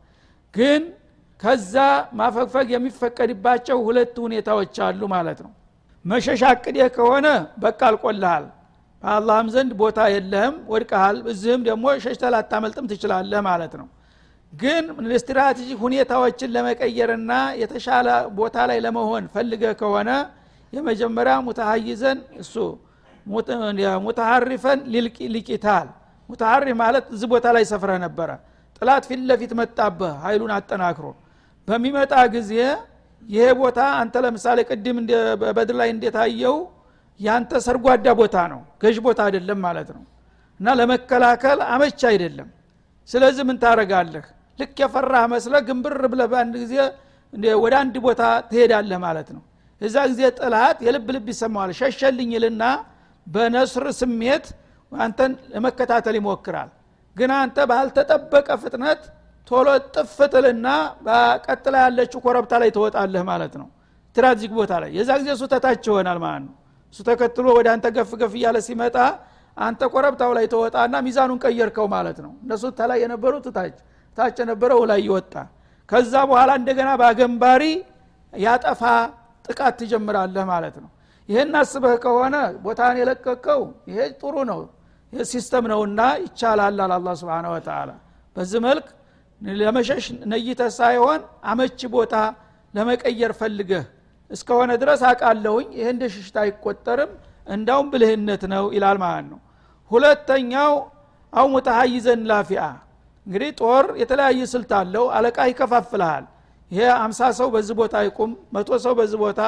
[0.55, 0.83] ግን
[1.40, 1.74] ከዛ
[2.18, 5.53] ማፈግፈግ የሚፈቀድባቸው ሁለት ሁኔታዎች አሉ ማለት ነው።
[6.05, 7.27] መሸሻ አቅዴ ከሆነ
[7.59, 8.44] በቃ አልቆልሃል።
[9.03, 13.87] በአላህም ዘንድ ቦታ የለህም ወድቀሃል። እዚህም ደግሞ ሸሽተ ላታመልጥም ትችላለህ ማለት ነው።
[14.53, 14.85] ግን
[15.18, 20.11] ስትራቴጂ ሁኔታዎችን ለመቀየርና የተሻለ ቦታ ላይ ለመሆን ፈልገ ከሆነ
[20.72, 22.55] የመጀመሪያ ሙተሀይዘን እሱ
[24.07, 24.81] ሙተሐሪፈን
[25.35, 25.88] ሊቂታል።
[26.29, 28.31] ሙተሐሪፍ ማለት እዚህ ቦታ ላይ ሰፍረ ነበረ።
[28.83, 31.07] ጥላት ፊት ለፊት መጣበህ ኃይሉን አጠናክሮ
[31.68, 32.52] በሚመጣ ጊዜ
[33.22, 34.98] ይሄ ቦታ አንተ ለምሳሌ ቅድም
[35.40, 36.57] በበድር ላይ እንደታየው
[37.20, 40.02] ያንተ ሰርጓዳ ቦታ ነው ገዥ ቦታ አይደለም ማለት ነው።
[40.61, 42.48] እና ለመከላከል አመች አይደለም።
[43.09, 44.24] ስለዚህ ምን ታረጋለህ
[44.59, 46.74] ልክ የፈራህ መስለ ግንብር ብለ በአንድ ጊዜ
[47.62, 49.42] ወደ አንድ ቦታ ትሄዳለህ ማለት ነው።
[49.81, 52.62] እዛ ጊዜ ጥላት የልብ ልብ ይሰማዋል። ሸሸልኝ ይልና
[53.26, 54.46] በነስር ስሜት
[54.92, 56.70] አንተን ለመከታተል ይሞክራል።
[57.16, 59.00] ግን አንተ ባልተጠበቀ ፍጥነት
[59.50, 60.68] ቶሎ ጥፍጥልና
[61.06, 63.68] በቀጥላ ያለችው ኮረብታ ላይ ትወጣለህ ማለት ነው።
[64.16, 66.54] ስትራቴጂክ ቦታ ላይ የዛ ጊዜ እሱ ተታች ይሆናል ማለት ነው።
[66.94, 68.96] እሱ ተከትሎ ወደ አንተ ገፍ ገፍ እያለ ሲመጣ
[69.56, 73.76] አንተ ኮረብታው ላይ ተወጣና ሚዛኑን ቀየርከው ማለት ነው። እነሱ ተላይ የነበሩት ታች
[74.18, 75.34] ታች የነበረው ላይ ይወጣ።
[75.88, 77.62] ከዛ በኋላ እንደገና በአገንባሪ
[78.32, 78.82] ያጠፋ
[79.44, 80.90] ጥቃት ትጀምራለህ ማለት ነው።
[81.28, 84.61] ይህን አስበህ ከሆነ ቦታን የለቀቀው ይሄ ጥሩ ነው
[85.12, 87.90] ይህ system ነውና ይቻላል አላህ سبحانه وتعالى
[88.37, 88.87] በዚህ መልክ
[89.40, 92.14] ለመሸሽ ነይተ ሳይሆን አመቺ ቦታ
[92.74, 93.85] ለመቀየር ፈልገህ
[94.31, 97.12] እስከሆነ ድረስ አቃለሁኝ ይህ እንደ ሽሽታ አይቆጠርም።
[97.46, 99.38] እንዳውም ብልህነት ነው ይላል ማለት ነው።
[99.90, 100.72] ሁለተኛው
[101.33, 102.64] አው ሙተሀይዘን ላፊአ።
[103.27, 106.24] እንግዲህ ጦር የተለያየ ስልት አለው። አለቃ ይከፋፍልሃል።
[106.70, 109.40] ይሄ አምሳ ሰው በዚህ ቦታ ይቁም መቶ ሰው በዚህ ቦታ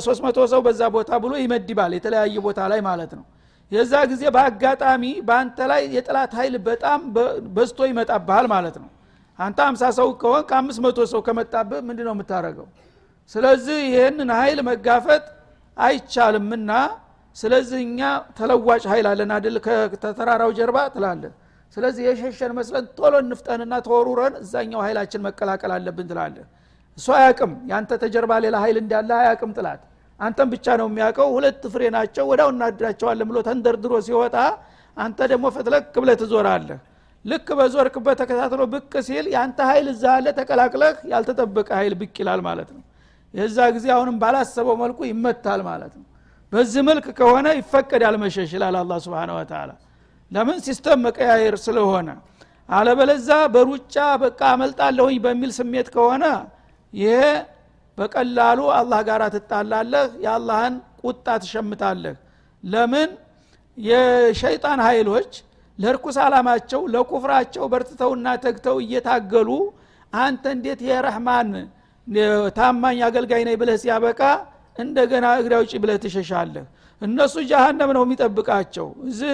[0.00, 3.24] ሶስት መቶ ሰው በዛ ቦታ ብሎ ይመድባል የተለያየ ቦታ ላይ ማለት ነው።
[3.72, 7.00] የዛ ጊዜ በአጋጣሚ በአንተ ላይ የጥላት ኃይል በጣም
[7.56, 8.88] በዝቶ ይመጣብሃል ማለት ነው
[9.38, 12.66] አንተ አምሳ ሰው ከሆን ከአምስት መቶ ሰው ከመጣብህ ምንድ ነው የምታደረገው
[13.34, 15.24] ስለዚህ ይህንን ኃይል መጋፈጥ
[15.76, 16.70] አይቻልምና
[17.36, 18.00] ስለዚህ እኛ
[18.38, 19.56] ተለዋጭ ኃይል አለን አድል
[19.94, 21.32] ከተራራው ጀርባ ትላለን
[21.76, 26.46] ስለዚህ የሸሸን መስለን ቶሎ እንፍጠንና ተወሩረን እዛኛው ኃይላችን መቀላቀል አለብን ትላለን
[26.98, 29.80] እሱ አያቅም ያንተ ተጀርባ ሌላ ኃይል እንዳለ አያቅም ጥላት።
[30.20, 34.36] አንተም ብቻ ነው የሚያውቀው። ሁለት ፍሬ ናቸው። ወዳው እናድራቸዋለን ብሎ ተንደርድሮ ሲወጣ
[34.96, 36.78] አንተ ደግሞ ፈትለክ ብለ ትዞራለህ
[37.24, 42.68] ልክ በዞርክበት ተከታትሎ ብቅ ሲል የአንተ ኃይል እዛ አለ ተቀላቅለህ ያልተጠበቀ ኃይል ብቅ ይላል ማለት
[42.76, 42.82] ነው።
[43.34, 46.04] የዛ ጊዜ አሁንም ባላሰበው መልኩ ይመታል ማለት ነው።
[46.52, 49.70] በዚህ መልክ ከሆነ ይፈቀዳል መሸሽ ይላል አላህ سبحانه وتعالى
[50.32, 50.58] ለምን?
[50.66, 52.08] system መቀያየር ስለሆነ።
[52.68, 56.24] አለበለዛ በሩጫ በቃ አመልጣለሁኝ በሚል ስሜት ከሆነ
[56.92, 57.16] ይሄ
[57.98, 62.16] በቀላሉ አላህ ጋር ትጣላለህ የአላህን ቁጣ ትሸምታለህ።
[62.62, 63.10] ለምን?
[63.78, 65.32] የሸይጣን ኃይሎች
[65.78, 69.48] ለርኩስ አላማቸው ለኩፍራቸው በርትተውና ተግተው እየታገሉ
[70.12, 71.48] አንተ እንዴት የረህማን
[72.58, 74.20] ታማኝ አገልጋይ ነኝ ብለህ ሲያበቃ
[74.76, 76.64] እንደገና እግሬ ውጭ ብለህ ትሸሻለህ?
[77.02, 79.30] እነሱ ጃሃንም ነው የሚጠብቃቸው። እዚህ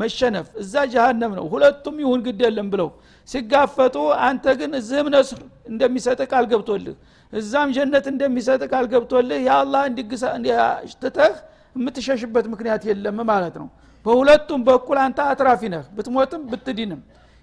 [0.00, 2.88] መሸነፍ እዛ ጃሃንም ነው። ሁለቱም ይሁን ግድ የለም ብለው
[3.28, 5.40] ሲጋፈጡ አንተ ግን እዚህም ነስር
[5.70, 6.96] እንደሚሰጥ ቃል ገብቶልህ
[7.32, 11.34] እዛም ጀነት እንደሚሰጥ ቃል ገብቶልህ የአላህ እንዲትተህ
[11.76, 13.68] የምትሸሽበት ምክንያት የለም ማለት ነው
[14.06, 17.00] በሁለቱም በኩል አንተ አትራፊ ነህ። ብትሞትም ብትድንም።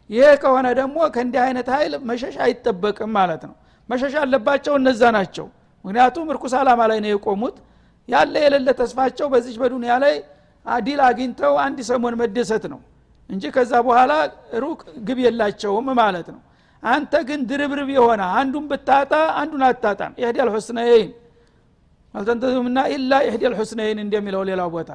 [0.10, 3.56] ይሄ ከሆነ ደግሞ ከእንዲህ አይነት ኃይል መሸሽ አይጠበቅም ማለት ነው።
[3.89, 5.45] መሸሽ አለባቸው እነዛ ናቸው።
[5.86, 7.56] ምክንያቱም እርኩስ አላማ ላይ ነው የቆሙት።
[8.08, 10.15] ያለ የሌለ ተስፋቸው በዚች በዱንያ ላይ
[10.65, 12.80] አዲል አግኝተው አንድ ሰሞን መደሰት ነው
[13.30, 14.13] እንጂ ከዛ በኋላ
[14.63, 16.41] ሩቅ ግብ የላቸውም ማለት ነው።
[16.84, 21.10] አንተ ግን ድርብርብ የሆነ አንዱን ብታጣ አንዱን አታጣም። إحدى الحسنيين
[22.13, 24.89] هل تربصون بنا إلا إحدى الحسنيين እንደሚለው ሌላው ቦታ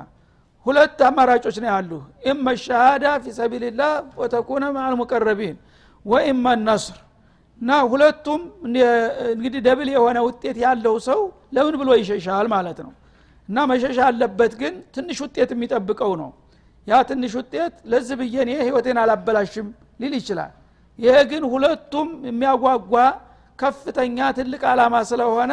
[0.69, 1.91] ሁለት አማራጮች ነው ያሉ።
[2.29, 4.65] إما شهادة في سبيل الله وتكون
[5.01, 5.57] مقربين
[6.05, 6.99] وإما نصر።
[7.61, 8.43] እና ሁለቱም
[9.31, 11.21] እንግዲህ double የሆነ ውጤት ያለው ሰው
[11.57, 12.93] ለምን ብሎ ይሸሻል ማለት ነው።
[13.49, 16.31] እና መሸሻ አለበት ግን ትንሽ ውጤት የሚጠብቀው ነው።
[16.87, 19.67] ያ ትንሽ ውጤት ለዚህ ብዬ እኔ ህይወቴን አላበላሽም
[20.01, 20.53] ሊል ይችላል።
[20.99, 22.95] ይሄ ግን ሁለቱም የሚያጓጓ
[23.59, 25.53] ከፍተኛ ትልቅ አላማ ስለሆነ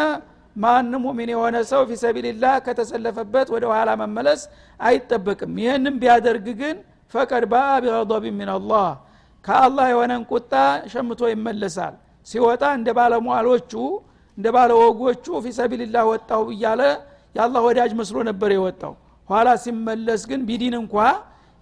[0.56, 4.42] ማንም ሙሚን የሆነ ሰው ፊሰቢልላህ ከተሰለፈበት ወደ ኋላ መመለስ
[4.80, 6.76] አይጠበቅም። ይህንም ቢያደርግ ግን
[7.14, 8.88] ፈቀድ ባ ቢቀضብ ምን አላህ
[9.46, 10.54] ከአላህ የሆነን ቁጣ
[10.94, 11.96] ሸምቶ ይመለሳል።
[12.28, 13.74] ሲወጣ እንደ ባለሟሎቹ
[14.38, 16.82] እንደ ባለወጎቹ ፊሰቢልላህ ወጣሁ እያለ
[17.36, 18.94] የአላህ ወዳጅ መስሎ ነበር የወጣው።
[19.30, 20.96] ኋላ ሲመለስ ግን ቢዲን እንኳ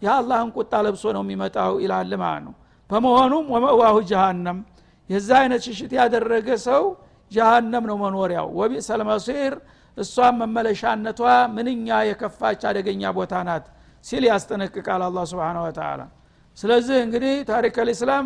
[0.02, 2.54] የአላህን ቁጣ ለብሶ ነው የሚመጣው ይላል ማለት ነው።
[2.90, 4.58] በመሆኑም ወመዋሁ ጀሃነም
[5.10, 6.84] የዛ አይነት ሽሽት ያደረገ ሰው
[7.34, 9.54] ጀሃነም ነው መኖሪያው። ወቢእሰል መሲር
[9.98, 11.20] እሷም መመለሻነቷ
[11.56, 13.66] ምንኛ የከፋች አደገኛ ቦታ ናት
[14.06, 16.02] ሲል ያስጠነቅቃል አላ ስብን ወተላ
[16.58, 18.26] ስለዚህ እንግዲህ ታሪክ አልእስላም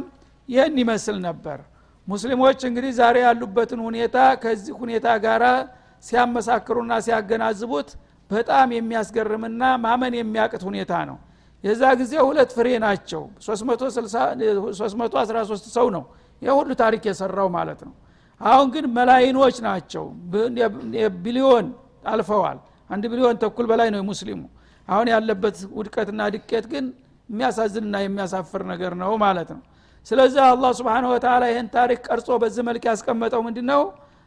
[0.50, 1.60] ይህን ይመስል ነበር።
[2.08, 5.44] ሙስሊሞች እንግዲህ ዛሬ ያሉበትን ሁኔታ ከዚህ ሁኔታ ጋር
[6.04, 7.90] ሲያመሳክሩና ሲያገናዝቡት
[8.32, 11.18] በጣም የሚያስገርምና ማመን የሚያቅት ሁኔታ ነው።
[11.64, 16.04] የዛ ጊዜ ሁለት ፍሬ ናቸው። 313 ሰው ነው
[16.42, 17.94] የሁሉ ታሪክ የሰራው ማለት ነው
[18.42, 20.04] አሁን ግን መላይኖች ናቸው።
[21.24, 21.68] ቢሊዮን
[22.12, 22.58] አልፈዋል።
[22.90, 24.42] አንድ ቢሊዮን ተኩል በላይ ነው ሙስሊሙ
[24.88, 26.86] አሁን ያለበት ውድቀትና ድቄት ግን
[27.30, 29.62] የሚያሳዝንና የሚያሳፍር ነገር ነው ማለት ነው።
[30.08, 33.82] ስለዚህ አላህ ስብን ወተላ ይህን ታሪክ ቀርጾ በዚህ መልክ ያስቀመጠው ምንድ ነው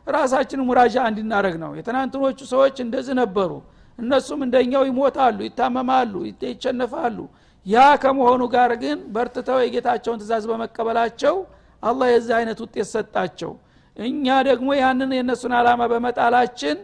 [0.07, 3.51] ራሳችን ሙራጃ እንዲናረግ ነው። የትናንትኖቹ ሰዎች እንደዚህ ነበሩ።
[3.99, 6.13] እነሱም እንደኛው ይሞታሉ ይታመማሉ
[6.45, 7.19] ይቸነፋሉ።
[7.67, 11.35] ያ ከመሆኑ ጋር ግን በርትተው የጌታቸውን ትእዛዝ በመቀበላቸው
[11.83, 13.53] አላህ የዚህ አይነት ውጤት ሰጣቸው
[13.97, 16.77] እኛ ደግሞ ያንን የእነሱን አላማ በመጣላችን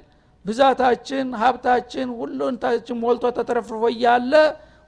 [0.45, 4.33] ብዛታችን ሀብታችን ሁሉንታችን ሞልቶ ተተረፍርፎ እያለ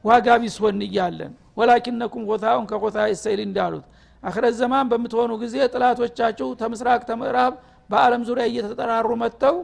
[0.04, 3.84] ዋጋ ቢስሆን እያለን። ወላኪነኩም ጎታውን ከጎታ ይሰይል እንዳሉት።
[4.22, 7.52] አክረት ዘማን በምትሆኑ ጊዜ ጥላቶቻችሁ ተምስራቅ ተምዕራብ
[7.90, 9.56] በአለም ዙሪያ እየተጠራሩ መጥተው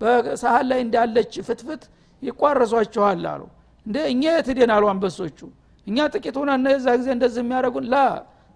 [0.00, 1.82] በሳህል ላይ እንዳለች ፍትፍት
[2.22, 3.42] ይቋረሷቸዋል አሉ።
[3.86, 5.38] እንደ እኛ የትዴን አሉ አንበሶቹ?
[5.86, 7.96] እኛ ጥቂት ሆነ እነዛ ጊዜ እንደዚህ የሚያደረጉን ላ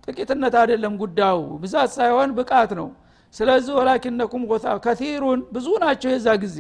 [0.08, 2.88] ጥቂትነት አይደለም ጉዳዩ። ብዛት ሳይሆን ብቃት ነው
[3.35, 6.57] ስለዚህ ወላኪነኩም ጎታ ከቲሩን ብዙ ናቸው የዛ ጊዜ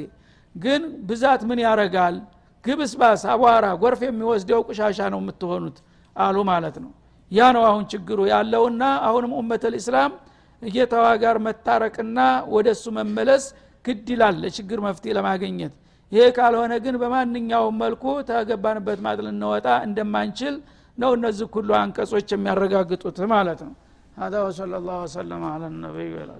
[0.55, 2.15] ግን ብዛት ምን ያረጋል
[2.65, 5.77] ግብስባስ አቧራ ጎርፍ የሚወስደው ቁሻሻ ነው የምትሆኑት
[6.15, 6.91] አሉ ማለት ነው
[7.31, 10.13] ያ ነው አሁን ችግሩ ያለውና አሁንም ኡመት ልእስላም
[10.61, 12.19] እጌታዋ ጋር መታረቅና
[12.55, 13.43] ወደ እሱ መመለስ
[13.85, 15.73] ግድ ይላል ለችግር መፍትሄ ለማግኘት
[16.11, 20.55] ይሄ ካልሆነ ግን በማንኛውም መልኩ ተገባንበት ማጥ ልንወጣ እንደማንችል
[20.97, 23.73] ነው እነዚህ ሁሉ አንቀጾች የሚያረጋግጡት ማለት ነው
[24.17, 26.33] هذا وصلى الله وسلم على النبي وعلى